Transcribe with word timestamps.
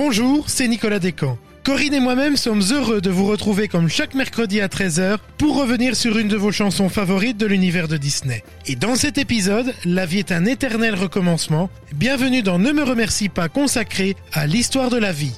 Bonjour, 0.00 0.44
c'est 0.46 0.68
Nicolas 0.68 1.00
Descamps. 1.00 1.38
Corinne 1.64 1.92
et 1.92 1.98
moi-même 1.98 2.36
sommes 2.36 2.62
heureux 2.70 3.00
de 3.00 3.10
vous 3.10 3.26
retrouver 3.26 3.66
comme 3.66 3.88
chaque 3.88 4.14
mercredi 4.14 4.60
à 4.60 4.68
13h 4.68 5.16
pour 5.38 5.56
revenir 5.56 5.96
sur 5.96 6.18
une 6.18 6.28
de 6.28 6.36
vos 6.36 6.52
chansons 6.52 6.88
favorites 6.88 7.36
de 7.36 7.46
l'univers 7.46 7.88
de 7.88 7.96
Disney. 7.96 8.44
Et 8.66 8.76
dans 8.76 8.94
cet 8.94 9.18
épisode, 9.18 9.74
la 9.84 10.06
vie 10.06 10.20
est 10.20 10.30
un 10.30 10.44
éternel 10.44 10.94
recommencement. 10.94 11.68
Bienvenue 11.92 12.42
dans 12.42 12.60
Ne 12.60 12.70
me 12.70 12.84
remercie 12.84 13.28
pas 13.28 13.48
consacré 13.48 14.14
à 14.32 14.46
l'histoire 14.46 14.88
de 14.88 14.98
la 14.98 15.10
vie. 15.10 15.34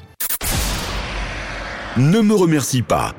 Ne 1.96 2.20
me 2.20 2.34
remercie 2.34 2.82
pas. 2.82 3.14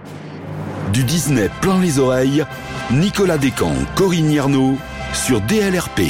Du 0.93 1.03
Disney 1.03 1.49
plein 1.59 1.81
les 1.81 1.97
oreilles, 1.97 2.45
Nicolas 2.91 3.39
Descamps, 3.39 3.73
Corinne 3.95 4.31
Yarnaud 4.31 4.77
sur 5.11 5.41
DLRP. 5.41 6.01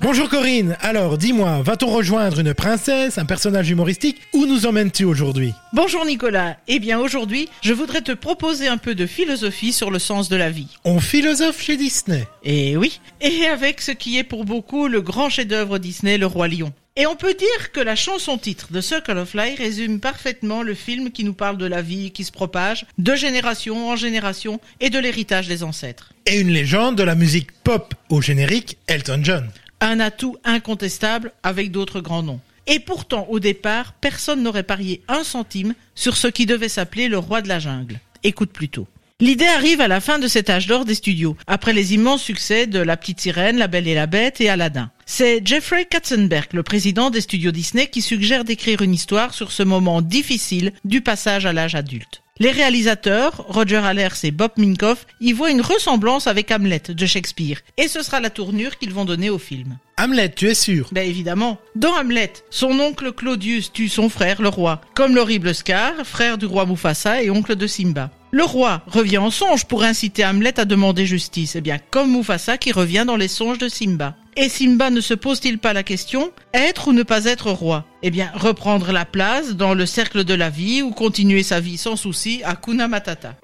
Bonjour 0.00 0.28
Corinne, 0.28 0.76
alors 0.80 1.18
dis-moi, 1.18 1.60
va-t-on 1.62 1.88
rejoindre 1.88 2.38
une 2.38 2.54
princesse, 2.54 3.18
un 3.18 3.24
personnage 3.24 3.68
humoristique 3.70 4.18
Où 4.34 4.46
nous 4.46 4.66
emmènes-tu 4.66 5.04
aujourd'hui? 5.04 5.52
Bonjour 5.72 6.04
Nicolas. 6.06 6.58
Eh 6.68 6.78
bien 6.78 7.00
aujourd'hui, 7.00 7.48
je 7.60 7.72
voudrais 7.72 8.02
te 8.02 8.12
proposer 8.12 8.68
un 8.68 8.78
peu 8.78 8.94
de 8.94 9.06
philosophie 9.06 9.72
sur 9.72 9.90
le 9.90 9.98
sens 9.98 10.28
de 10.28 10.36
la 10.36 10.50
vie. 10.50 10.68
On 10.84 11.00
philosophe 11.00 11.60
chez 11.60 11.76
Disney. 11.76 12.28
Et 12.44 12.76
oui, 12.76 13.00
et 13.20 13.46
avec 13.46 13.80
ce 13.80 13.90
qui 13.90 14.16
est 14.16 14.24
pour 14.24 14.44
beaucoup 14.44 14.86
le 14.86 15.00
grand 15.00 15.28
chef-d'œuvre 15.28 15.78
Disney, 15.78 16.18
Le 16.18 16.26
Roi 16.26 16.46
Lion. 16.46 16.72
Et 17.00 17.06
on 17.06 17.14
peut 17.14 17.34
dire 17.34 17.70
que 17.70 17.78
la 17.78 17.94
chanson 17.94 18.38
titre 18.38 18.72
de 18.72 18.80
Circle 18.80 19.18
of 19.18 19.32
Life 19.32 19.58
résume 19.58 20.00
parfaitement 20.00 20.64
le 20.64 20.74
film 20.74 21.12
qui 21.12 21.22
nous 21.22 21.32
parle 21.32 21.56
de 21.56 21.64
la 21.64 21.80
vie 21.80 22.10
qui 22.10 22.24
se 22.24 22.32
propage 22.32 22.86
de 22.98 23.14
génération 23.14 23.88
en 23.88 23.94
génération 23.94 24.60
et 24.80 24.90
de 24.90 24.98
l'héritage 24.98 25.46
des 25.46 25.62
ancêtres. 25.62 26.12
Et 26.26 26.40
une 26.40 26.50
légende 26.50 26.96
de 26.96 27.04
la 27.04 27.14
musique 27.14 27.52
pop 27.62 27.94
au 28.08 28.20
générique, 28.20 28.78
Elton 28.88 29.20
John. 29.22 29.48
Un 29.80 30.00
atout 30.00 30.38
incontestable 30.42 31.30
avec 31.44 31.70
d'autres 31.70 32.00
grands 32.00 32.24
noms. 32.24 32.40
Et 32.66 32.80
pourtant, 32.80 33.28
au 33.30 33.38
départ, 33.38 33.92
personne 33.92 34.42
n'aurait 34.42 34.64
parié 34.64 35.00
un 35.06 35.22
centime 35.22 35.74
sur 35.94 36.16
ce 36.16 36.26
qui 36.26 36.46
devait 36.46 36.68
s'appeler 36.68 37.06
le 37.06 37.18
roi 37.18 37.42
de 37.42 37.48
la 37.48 37.60
jungle. 37.60 38.00
Écoute 38.24 38.50
plutôt. 38.50 38.88
L'idée 39.20 39.46
arrive 39.46 39.80
à 39.80 39.88
la 39.88 40.00
fin 40.00 40.18
de 40.18 40.26
cet 40.26 40.50
âge 40.50 40.66
d'or 40.66 40.84
des 40.84 40.96
studios, 40.96 41.36
après 41.46 41.72
les 41.72 41.94
immenses 41.94 42.22
succès 42.22 42.66
de 42.66 42.80
La 42.80 42.96
Petite 42.96 43.20
Sirène, 43.20 43.56
La 43.56 43.68
Belle 43.68 43.86
et 43.86 43.94
la 43.94 44.06
Bête 44.06 44.40
et 44.40 44.48
Aladdin. 44.48 44.90
C'est 45.10 45.40
Jeffrey 45.42 45.86
Katzenberg, 45.86 46.48
le 46.52 46.62
président 46.62 47.08
des 47.08 47.22
studios 47.22 47.50
Disney, 47.50 47.86
qui 47.86 48.02
suggère 48.02 48.44
d'écrire 48.44 48.82
une 48.82 48.92
histoire 48.92 49.32
sur 49.32 49.52
ce 49.52 49.62
moment 49.62 50.02
difficile 50.02 50.74
du 50.84 51.00
passage 51.00 51.46
à 51.46 51.54
l'âge 51.54 51.74
adulte. 51.74 52.22
Les 52.40 52.50
réalisateurs, 52.50 53.46
Roger 53.48 53.78
Allers 53.78 54.22
et 54.24 54.30
Bob 54.30 54.50
Minkoff, 54.58 55.06
y 55.22 55.32
voient 55.32 55.50
une 55.50 55.62
ressemblance 55.62 56.26
avec 56.26 56.50
Hamlet 56.50 56.82
de 56.90 57.06
Shakespeare, 57.06 57.62
et 57.78 57.88
ce 57.88 58.02
sera 58.02 58.20
la 58.20 58.28
tournure 58.28 58.76
qu'ils 58.76 58.92
vont 58.92 59.06
donner 59.06 59.30
au 59.30 59.38
film. 59.38 59.78
Hamlet, 59.96 60.30
tu 60.30 60.46
es 60.46 60.54
sûr? 60.54 60.90
Ben 60.92 61.08
évidemment. 61.08 61.58
Dans 61.74 61.98
Hamlet, 61.98 62.34
son 62.50 62.78
oncle 62.78 63.10
Claudius 63.12 63.72
tue 63.72 63.88
son 63.88 64.10
frère, 64.10 64.42
le 64.42 64.50
roi, 64.50 64.82
comme 64.94 65.14
l'horrible 65.14 65.54
Scar, 65.54 65.94
frère 66.04 66.36
du 66.36 66.44
roi 66.44 66.66
Mufasa 66.66 67.22
et 67.22 67.30
oncle 67.30 67.56
de 67.56 67.66
Simba. 67.66 68.10
Le 68.30 68.44
roi 68.44 68.82
revient 68.86 69.18
en 69.18 69.30
songe 69.30 69.64
pour 69.64 69.82
inciter 69.82 70.24
Hamlet 70.24 70.60
à 70.60 70.66
demander 70.66 71.06
justice, 71.06 71.56
eh 71.56 71.62
bien 71.62 71.78
comme 71.90 72.12
Mufasa 72.14 72.58
qui 72.58 72.72
revient 72.72 73.04
dans 73.06 73.16
les 73.16 73.28
songes 73.28 73.58
de 73.58 73.68
Simba. 73.68 74.14
Et 74.36 74.50
Simba 74.50 74.90
ne 74.90 75.00
se 75.00 75.14
pose-t-il 75.14 75.58
pas 75.58 75.72
la 75.72 75.82
question 75.82 76.30
être 76.52 76.88
ou 76.88 76.92
ne 76.92 77.02
pas 77.02 77.24
être 77.24 77.50
roi? 77.50 77.84
Eh 78.02 78.10
bien, 78.10 78.30
reprendre 78.34 78.92
la 78.92 79.04
place 79.04 79.56
dans 79.56 79.74
le 79.74 79.86
cercle 79.86 80.24
de 80.24 80.34
la 80.34 80.50
vie 80.50 80.82
ou 80.82 80.90
continuer 80.90 81.42
sa 81.42 81.58
vie 81.58 81.78
sans 81.78 81.96
souci 81.96 82.42
à 82.44 82.54
Kuna 82.54 82.86
Matata. 82.86 83.34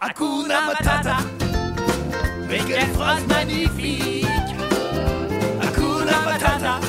Hakuna 0.00 0.66
Matata, 0.66 1.16
mais 2.48 2.58
quelle 2.58 2.86
phrase 2.88 3.26
magnifique! 3.26 4.26
Hakuna 5.60 6.20
Matata, 6.24 6.80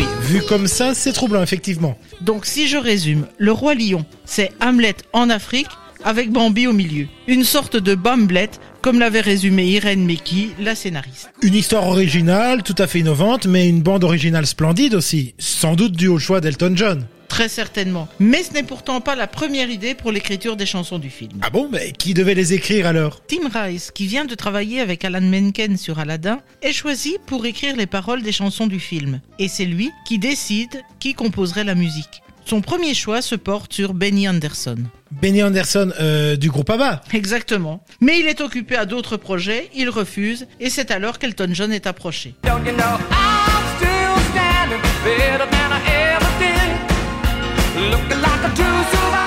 oui, 0.00 0.06
vu 0.22 0.42
comme 0.42 0.66
ça, 0.66 0.94
c'est 0.94 1.12
troublant, 1.12 1.42
effectivement. 1.42 1.98
Donc 2.20 2.46
si 2.46 2.68
je 2.68 2.76
résume, 2.76 3.26
le 3.38 3.52
roi 3.52 3.74
lion, 3.74 4.04
c'est 4.24 4.50
Hamlet 4.60 4.94
en 5.12 5.28
Afrique 5.28 5.68
avec 6.04 6.30
Bambi 6.30 6.66
au 6.66 6.72
milieu. 6.72 7.06
Une 7.26 7.44
sorte 7.44 7.76
de 7.76 7.94
Bamblet, 7.94 8.50
comme 8.82 8.98
l'avait 8.98 9.20
résumé 9.20 9.66
Irène 9.66 10.04
Meki, 10.04 10.50
la 10.58 10.74
scénariste. 10.74 11.30
Une 11.42 11.54
histoire 11.54 11.86
originale, 11.86 12.62
tout 12.62 12.74
à 12.78 12.86
fait 12.86 13.00
innovante, 13.00 13.46
mais 13.46 13.68
une 13.68 13.82
bande 13.82 14.04
originale 14.04 14.46
splendide 14.46 14.94
aussi. 14.94 15.34
Sans 15.38 15.74
doute 15.74 15.92
dû 15.92 16.08
au 16.08 16.18
choix 16.18 16.40
d'Elton 16.40 16.72
John. 16.74 17.06
Très 17.28 17.48
certainement. 17.48 18.08
Mais 18.18 18.42
ce 18.42 18.52
n'est 18.52 18.64
pourtant 18.64 19.00
pas 19.00 19.14
la 19.14 19.28
première 19.28 19.70
idée 19.70 19.94
pour 19.94 20.10
l'écriture 20.10 20.56
des 20.56 20.66
chansons 20.66 20.98
du 20.98 21.10
film. 21.10 21.38
Ah 21.42 21.50
bon, 21.50 21.68
mais 21.70 21.92
qui 21.92 22.12
devait 22.12 22.34
les 22.34 22.54
écrire 22.54 22.88
alors? 22.88 23.22
Tim 23.26 23.48
Rice, 23.54 23.92
qui 23.92 24.06
vient 24.06 24.24
de 24.24 24.34
travailler 24.34 24.80
avec 24.80 25.04
Alan 25.04 25.20
Menken 25.20 25.76
sur 25.76 26.00
Aladdin, 26.00 26.40
est 26.60 26.72
choisi 26.72 27.18
pour 27.26 27.46
écrire 27.46 27.76
les 27.76 27.86
paroles 27.86 28.22
des 28.22 28.32
chansons 28.32 28.66
du 28.66 28.80
film. 28.80 29.20
Et 29.38 29.46
c'est 29.46 29.64
lui 29.64 29.90
qui 30.06 30.18
décide 30.18 30.82
qui 30.98 31.14
composerait 31.14 31.64
la 31.64 31.76
musique. 31.76 32.22
Son 32.44 32.60
premier 32.60 32.94
choix 32.94 33.22
se 33.22 33.34
porte 33.34 33.72
sur 33.72 33.94
Benny 33.94 34.28
Anderson. 34.28 34.76
Benny 35.10 35.42
Anderson 35.42 35.92
euh, 36.00 36.36
du 36.36 36.50
groupe 36.50 36.70
ABBA. 36.70 37.00
Exactement. 37.12 37.84
Mais 38.00 38.20
il 38.20 38.26
est 38.26 38.40
occupé 38.40 38.76
à 38.76 38.86
d'autres 38.86 39.16
projets, 39.16 39.68
il 39.74 39.88
refuse, 39.88 40.46
et 40.60 40.70
c'est 40.70 40.90
alors 40.90 41.18
qu'Elton 41.18 41.50
John 41.52 41.72
est 41.72 41.86
approché. 41.86 42.34
Don't 42.44 42.64
you 42.66 42.72
know 42.72 42.84
I'm 43.10 43.64
still 43.76 44.16
standing 44.32 44.80
better 45.04 45.46
than 45.50 45.70
I 45.72 45.80
ever 46.14 46.30
did? 46.38 47.90
Looking 47.90 48.20
like 48.20 48.44
a 48.44 48.54
true 48.54 48.84
survivor, 48.90 49.19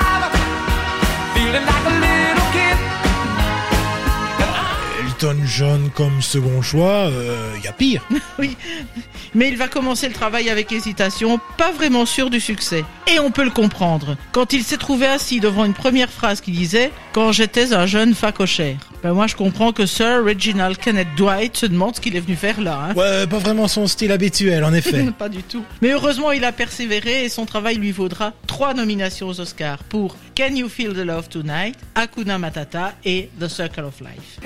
Elton 5.23 5.37
John 5.45 5.89
comme 5.95 6.21
second 6.21 6.61
choix, 6.61 7.09
il 7.57 7.63
y 7.63 7.67
a 7.67 7.71
pire. 7.71 8.05
Oui, 8.39 8.57
mais 9.35 9.47
il 9.49 9.57
va 9.57 9.67
commencer 9.67 10.07
le 10.07 10.13
travail 10.13 10.49
avec 10.49 10.71
hésitation, 10.71 11.39
pas 11.57 11.71
vraiment 11.71 12.05
sûr 12.05 12.29
du 12.31 12.39
succès. 12.39 12.83
Et 13.13 13.19
on 13.19 13.29
peut 13.31 13.43
le 13.43 13.51
comprendre, 13.51 14.17
quand 14.31 14.53
il 14.53 14.63
s'est 14.63 14.77
trouvé 14.77 15.05
assis 15.05 15.39
devant 15.39 15.65
une 15.65 15.73
première 15.75 16.09
phrase 16.09 16.41
qui 16.41 16.51
disait 16.51 16.91
«Quand 17.13 17.31
j'étais 17.31 17.73
un 17.73 17.85
jeune 17.85 18.15
facochère». 18.15 18.77
Ben 19.03 19.13
moi 19.13 19.27
je 19.27 19.35
comprends 19.35 19.71
que 19.71 19.85
Sir 19.85 20.23
Reginald 20.25 20.77
Kenneth 20.77 21.09
Dwight 21.15 21.55
se 21.55 21.67
demande 21.67 21.95
ce 21.95 22.01
qu'il 22.01 22.15
est 22.15 22.21
venu 22.21 22.35
faire 22.35 22.59
là. 22.59 22.87
hein. 22.89 22.93
Ouais, 22.95 23.27
pas 23.27 23.37
vraiment 23.37 23.67
son 23.67 23.85
style 23.85 24.11
habituel, 24.11 24.63
en 24.63 24.73
effet. 24.73 25.05
Pas 25.19 25.29
du 25.29 25.43
tout. 25.43 25.63
Mais 25.81 25.91
heureusement, 25.91 26.31
il 26.31 26.43
a 26.43 26.51
persévéré 26.51 27.25
et 27.25 27.29
son 27.29 27.45
travail 27.45 27.75
lui 27.75 27.91
vaudra 27.91 28.33
trois 28.47 28.73
nominations 28.73 29.27
aux 29.27 29.39
Oscars 29.39 29.83
pour 29.83 30.15
Can 30.35 30.55
You 30.55 30.69
Feel 30.69 30.93
the 30.93 31.05
Love 31.05 31.27
Tonight, 31.29 31.75
Hakuna 31.95 32.39
Matata 32.39 32.93
et 33.05 33.29
The 33.39 33.47
Circle 33.47 33.83
of 33.85 33.99
Life. 33.99 34.39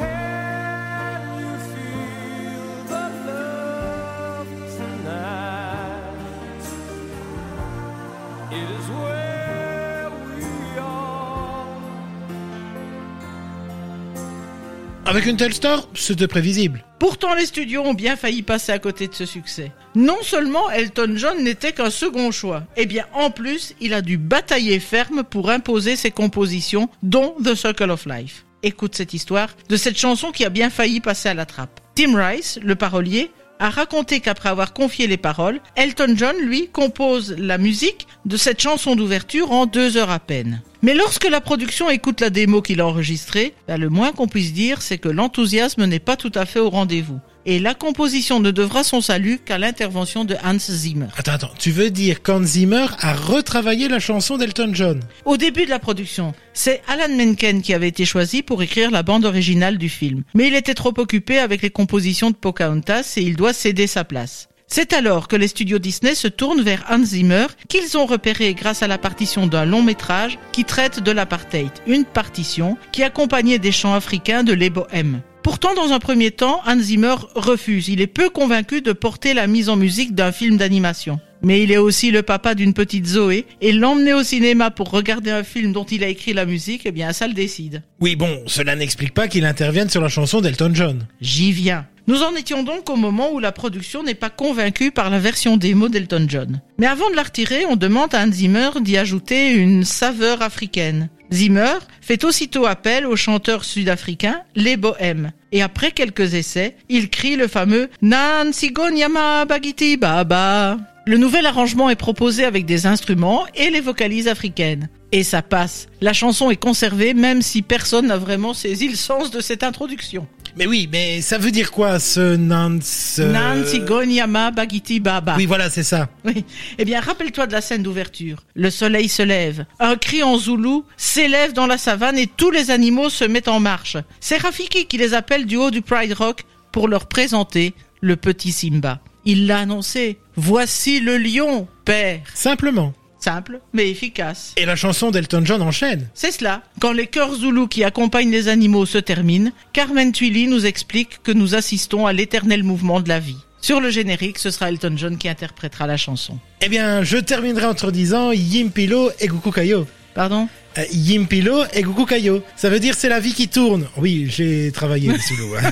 Avec 15.08 15.26
une 15.26 15.38
telle 15.38 15.54
star, 15.54 15.88
c'était 15.94 16.28
prévisible. 16.28 16.84
Pourtant, 17.00 17.34
les 17.34 17.46
studios 17.46 17.82
ont 17.82 17.94
bien 17.94 18.18
failli 18.18 18.42
passer 18.42 18.74
à 18.74 18.80
côté 18.80 19.08
de 19.08 19.14
ce 19.14 19.26
succès. 19.26 19.72
Non 19.96 20.18
seulement 20.22 20.70
Elton 20.70 21.14
John 21.16 21.42
n'était 21.44 21.72
qu'un 21.72 21.90
second 21.90 22.30
choix, 22.32 22.64
eh 22.76 22.86
bien 22.86 23.06
en 23.14 23.32
plus, 23.32 23.74
il 23.80 23.94
a 23.94 24.02
dû 24.02 24.18
batailler 24.18 24.82
ferme 24.82 25.24
pour 25.24 25.50
imposer 25.50 25.96
ses 25.96 26.12
compositions, 26.12 26.90
dont 27.04 27.36
The 27.42 27.56
Circle 27.56 27.90
of 27.90 28.06
Life. 28.06 28.44
Écoute 28.64 28.96
cette 28.96 29.14
histoire 29.14 29.50
de 29.70 29.78
cette 29.78 29.98
chanson 29.98 30.32
qui 30.32 30.44
a 30.44 30.50
bien 30.50 30.70
failli 30.70 31.00
passer 31.00 31.30
à 31.30 31.34
la 31.34 31.46
trappe. 31.46 31.80
Tim 31.96 32.16
Rice, 32.16 32.60
le 32.62 32.76
parolier, 32.76 33.32
a 33.60 33.70
raconté 33.70 34.20
qu'après 34.20 34.50
avoir 34.50 34.74
confié 34.74 35.08
les 35.08 35.18
paroles, 35.18 35.60
Elton 35.76 36.14
John, 36.16 36.36
lui, 36.42 36.70
compose 36.70 37.36
la 37.38 37.58
musique 37.58 38.08
de 38.26 38.38
cette 38.38 38.62
chanson 38.62 38.96
d'ouverture 38.96 39.52
en 39.52 39.66
deux 39.66 39.98
heures 39.98 40.12
à 40.12 40.20
peine. 40.20 40.62
Mais 40.82 40.94
lorsque 40.94 41.28
la 41.28 41.42
production 41.42 41.90
écoute 41.90 42.22
la 42.22 42.30
démo 42.30 42.62
qu'il 42.62 42.82
a 42.82 42.88
enregistrée, 42.88 43.54
ben, 43.68 43.80
le 43.80 43.90
moins 43.90 44.12
qu'on 44.12 44.28
puisse 44.28 44.54
dire, 44.54 44.82
c'est 44.82 45.00
que 45.00 45.10
l'enthousiasme 45.10 45.86
n'est 45.86 46.00
pas 46.00 46.18
tout 46.18 46.32
à 46.36 46.46
fait 46.46 46.60
au 46.60 46.70
rendez-vous. 46.70 47.20
Et 47.50 47.60
la 47.60 47.74
composition 47.74 48.42
ne 48.42 48.52
devra 48.52 48.84
son 48.84 49.00
salut 49.00 49.40
qu'à 49.40 49.58
l'intervention 49.58 50.26
de 50.26 50.36
Hans 50.44 50.60
Zimmer. 50.60 51.08
Attends, 51.16 51.32
attends, 51.32 51.52
tu 51.58 51.72
veux 51.72 51.90
dire 51.90 52.22
qu'Hans 52.22 52.44
Zimmer 52.44 52.88
a 53.00 53.14
retravaillé 53.14 53.88
la 53.88 54.02
chanson 54.02 54.38
d'Elton 54.38 54.72
John? 54.74 55.00
Au 55.24 55.38
début 55.38 55.64
de 55.64 55.70
la 55.70 55.80
production, 55.80 56.34
c'est 56.54 56.82
Alan 56.90 57.16
Menken 57.16 57.62
qui 57.62 57.74
avait 57.74 57.88
été 57.88 58.04
choisi 58.04 58.44
pour 58.44 58.62
écrire 58.64 58.92
la 58.92 59.02
bande 59.02 59.24
originale 59.24 59.78
du 59.78 59.88
film. 59.88 60.24
Mais 60.34 60.50
il 60.50 60.56
était 60.56 60.74
trop 60.74 60.92
occupé 60.98 61.40
avec 61.40 61.62
les 61.62 61.70
compositions 61.70 62.32
de 62.32 62.36
Pocahontas 62.36 63.14
et 63.16 63.22
il 63.22 63.38
doit 63.38 63.54
céder 63.54 63.88
sa 63.88 64.04
place. 64.04 64.50
C'est 64.68 64.92
alors 64.92 65.30
que 65.30 65.38
les 65.38 65.48
studios 65.48 65.80
Disney 65.80 66.16
se 66.16 66.28
tournent 66.28 66.62
vers 66.62 66.84
Hans 66.90 67.06
Zimmer, 67.06 67.48
qu'ils 67.70 67.98
ont 67.98 68.06
repéré 68.06 68.56
grâce 68.56 68.84
à 68.84 68.88
la 68.88 68.98
partition 68.98 69.48
d'un 69.48 69.64
long 69.64 69.82
métrage 69.82 70.38
qui 70.52 70.66
traite 70.66 71.02
de 71.02 71.12
l'apartheid, 71.12 71.72
une 71.88 72.04
partition 72.04 72.78
qui 72.92 73.04
accompagnait 73.04 73.58
des 73.58 73.72
chants 73.72 73.94
africains 73.94 74.44
de 74.44 74.52
l'Ebo 74.52 74.86
M. 74.92 75.22
Pourtant, 75.48 75.74
dans 75.76 75.94
un 75.94 76.00
premier 76.00 76.32
temps, 76.32 76.60
Hans 76.68 76.78
Zimmer 76.78 77.16
refuse. 77.34 77.88
Il 77.88 78.02
est 78.02 78.08
peu 78.08 78.30
convaincu 78.30 78.82
de 78.82 78.92
porter 78.92 79.34
la 79.34 79.48
mise 79.48 79.70
en 79.70 79.78
musique 79.78 80.14
d'un 80.14 80.34
film 80.34 80.58
d'animation. 80.58 81.22
Mais 81.42 81.64
il 81.64 81.72
est 81.72 81.78
aussi 81.78 82.12
le 82.12 82.22
papa 82.22 82.54
d'une 82.54 82.74
petite 82.74 83.08
Zoé, 83.08 83.46
et 83.62 83.72
l'emmener 83.72 84.14
au 84.14 84.24
cinéma 84.24 84.72
pour 84.72 84.92
regarder 84.92 85.32
un 85.32 85.46
film 85.46 85.72
dont 85.72 85.86
il 85.86 86.04
a 86.04 86.10
écrit 86.10 86.34
la 86.34 86.46
musique, 86.46 86.82
eh 86.84 86.92
bien 86.92 87.14
ça 87.14 87.30
le 87.30 87.34
décide. 87.34 87.82
Oui, 88.02 88.18
bon, 88.18 88.44
cela 88.46 88.76
n'explique 88.76 89.14
pas 89.14 89.30
qu'il 89.30 89.46
intervienne 89.46 89.90
sur 89.90 90.02
la 90.02 90.10
chanson 90.10 90.42
d'Elton 90.42 90.72
John. 90.74 91.08
J'y 91.22 91.54
viens. 91.54 91.88
Nous 92.08 92.24
en 92.24 92.36
étions 92.36 92.64
donc 92.64 92.90
au 92.90 92.98
moment 92.98 93.32
où 93.32 93.40
la 93.40 93.54
production 93.54 94.04
n'est 94.04 94.16
pas 94.16 94.30
convaincue 94.30 94.92
par 94.92 95.10
la 95.10 95.20
version 95.20 95.56
démo 95.56 95.88
d'Elton 95.88 96.26
John. 96.28 96.60
Mais 96.78 96.88
avant 96.88 97.10
de 97.10 97.16
la 97.16 97.24
retirer, 97.24 97.66
on 97.66 97.78
demande 97.78 98.14
à 98.14 98.26
Hans 98.26 98.32
Zimmer 98.34 98.72
d'y 98.82 98.98
ajouter 98.98 99.54
une 99.54 99.86
saveur 99.86 100.42
africaine. 100.42 101.08
Zimmer 101.32 101.74
fait 102.02 102.24
aussitôt 102.24 102.66
appel 102.66 103.06
au 103.06 103.16
chanteur 103.16 103.66
sud-africain 103.66 104.42
Les 104.56 104.78
Bohèmes. 104.78 105.32
Et 105.52 105.62
après 105.62 105.92
quelques 105.92 106.34
essais, 106.34 106.76
il 106.90 107.10
crie 107.10 107.36
le 107.36 107.48
fameux 107.48 107.90
Nancy 108.02 108.72
Gonyama 108.72 109.46
Bagiti 109.46 109.98
Baba. 109.98 110.78
Le 111.06 111.18
nouvel 111.18 111.46
arrangement 111.46 111.90
est 111.90 111.96
proposé 111.96 112.44
avec 112.44 112.66
des 112.66 112.86
instruments 112.86 113.46
et 113.56 113.70
les 113.70 113.80
vocalises 113.80 114.28
africaines. 114.28 114.90
Et 115.14 115.24
ça 115.24 115.42
passe. 115.42 115.88
La 116.02 116.12
chanson 116.12 116.52
est 116.52 116.58
conservée 116.58 117.14
même 117.14 117.42
si 117.42 117.62
personne 117.62 118.08
n'a 118.08 118.18
vraiment 118.18 118.54
saisi 118.54 118.90
le 118.90 118.98
sens 118.98 119.32
de 119.32 119.40
cette 119.40 119.64
introduction. 119.64 120.28
Mais 120.58 120.66
oui, 120.66 120.90
mais 120.92 121.22
ça 121.22 121.38
veut 121.38 121.52
dire 121.52 121.72
quoi, 121.72 122.00
ce 122.00 122.36
Nance... 122.36 123.18
euh, 123.20 123.32
Nancy 123.32 123.80
Gonyama 123.80 124.50
Bagiti 124.50 125.00
Baba. 125.00 125.36
Oui, 125.38 125.46
voilà, 125.46 125.70
c'est 125.70 125.84
ça. 125.84 126.10
Oui. 126.26 126.44
Eh 126.80 126.86
bien, 126.86 127.00
rappelle-toi 127.00 127.46
de 127.46 127.52
la 127.52 127.62
scène 127.62 127.84
d'ouverture. 127.84 128.44
Le 128.56 128.72
soleil 128.72 129.08
se 129.08 129.22
lève. 129.22 129.66
Un 129.80 129.96
cri 129.98 130.24
en 130.24 130.38
zoulou 130.38 130.84
s'élève 130.98 131.54
dans 131.54 131.68
la 131.68 131.78
savane 131.78 132.18
et 132.18 132.26
tous 132.26 132.50
les 132.50 132.72
animaux 132.72 133.10
se 133.10 133.24
mettent 133.24 133.48
en 133.48 133.60
marche. 133.60 133.98
C'est 134.20 134.38
Rafiki 134.38 134.88
qui 134.88 134.98
les 134.98 135.14
appelle 135.14 135.46
du 135.46 135.58
haut 135.58 135.70
du 135.72 135.82
Pride 135.84 136.14
Rock 136.14 136.44
pour 136.72 136.88
leur 136.88 137.08
présenter 137.08 137.76
le 138.02 138.16
petit 138.16 138.52
Simba. 138.52 139.00
Il 139.26 139.46
l'a 139.46 139.60
annoncé. 139.60 140.18
Voici 140.36 141.00
le 141.00 141.18
lion, 141.18 141.68
père. 141.86 142.22
Simplement. 142.34 142.94
Simple, 143.20 143.62
mais 143.74 143.90
efficace. 143.90 144.54
Et 144.58 144.66
la 144.66 144.76
chanson 144.76 145.12
d'Elton 145.12 145.42
John 145.44 145.62
enchaîne. 145.62 146.08
C'est 146.14 146.32
cela. 146.32 146.62
Quand 146.80 146.92
les 146.92 147.08
chœurs 147.08 147.34
zoulous 147.34 147.68
qui 147.68 147.84
accompagnent 147.84 148.32
les 148.32 148.48
animaux 148.48 148.86
se 148.86 148.98
terminent, 148.98 149.52
Carmen 149.74 150.12
Twilly 150.12 150.48
nous 150.48 150.66
explique 150.66 151.22
que 151.24 151.32
nous 151.32 151.56
assistons 151.56 152.06
à 152.06 152.14
l'éternel 152.14 152.64
mouvement 152.64 153.00
de 153.00 153.10
la 153.10 153.20
vie. 153.20 153.38
Sur 153.60 153.82
le 153.82 153.90
générique, 153.90 154.38
ce 154.38 154.52
sera 154.52 154.70
Elton 154.70 154.94
John 154.96 155.18
qui 155.18 155.28
interprétera 155.28 155.88
la 155.88 155.98
chanson. 155.98 156.38
Eh 156.62 156.70
bien, 156.70 157.04
je 157.04 157.18
terminerai 157.18 157.66
en 157.66 157.74
te 157.74 157.90
disant 157.90 158.32
Yimpilo 158.32 159.10
et 159.20 159.28
Gukukayo. 159.28 159.88
Pardon? 160.14 160.48
Yimpilo 160.92 161.64
et 161.74 161.82
Gukukayo. 161.82 162.44
Ça 162.56 162.70
veut 162.70 162.80
dire 162.80 162.96
c'est 162.98 163.10
la 163.10 163.20
vie 163.20 163.34
qui 163.34 163.48
tourne. 163.48 163.88
Oui, 163.98 164.28
j'ai 164.30 164.72
travaillé 164.72 165.12
sous 165.20 165.36
l'eau. 165.38 165.56
hein. 165.62 165.72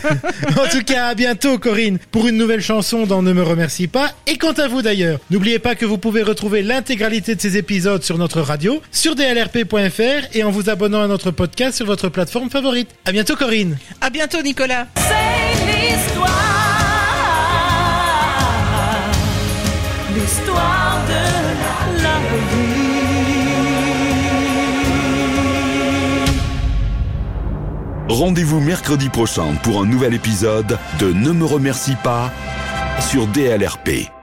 en 0.63 0.67
tout 0.69 0.83
cas, 0.83 1.07
à 1.07 1.15
bientôt 1.15 1.57
Corinne 1.57 1.97
pour 2.11 2.27
une 2.27 2.37
nouvelle 2.37 2.61
chanson 2.61 3.05
dans 3.05 3.21
Ne 3.21 3.33
me 3.33 3.43
remercie 3.43 3.87
pas. 3.87 4.11
Et 4.27 4.37
quant 4.37 4.53
à 4.53 4.67
vous 4.67 4.81
d'ailleurs, 4.81 5.19
n'oubliez 5.31 5.59
pas 5.59 5.75
que 5.75 5.85
vous 5.85 5.97
pouvez 5.97 6.21
retrouver 6.23 6.61
l'intégralité 6.61 7.35
de 7.35 7.41
ces 7.41 7.57
épisodes 7.57 8.03
sur 8.03 8.17
notre 8.17 8.41
radio, 8.41 8.81
sur 8.91 9.15
dlrp.fr 9.15 10.27
et 10.33 10.43
en 10.43 10.51
vous 10.51 10.69
abonnant 10.69 11.01
à 11.01 11.07
notre 11.07 11.31
podcast 11.31 11.77
sur 11.77 11.85
votre 11.85 12.09
plateforme 12.09 12.49
favorite. 12.49 12.89
À 13.05 13.11
bientôt 13.11 13.35
Corinne. 13.35 13.77
À 14.01 14.09
bientôt 14.09 14.41
Nicolas 14.41 14.87
C'est 14.95 15.65
l'histoire, 15.65 16.31
l'histoire 20.15 20.84
Rendez-vous 28.07 28.59
mercredi 28.59 29.09
prochain 29.09 29.55
pour 29.63 29.81
un 29.81 29.85
nouvel 29.87 30.13
épisode 30.13 30.77
de 30.99 31.11
Ne 31.11 31.31
me 31.31 31.43
remercie 31.43 31.95
pas 32.03 32.31
sur 32.99 33.25
DLRP. 33.27 34.14